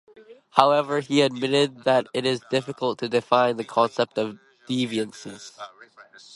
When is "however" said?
0.49-0.99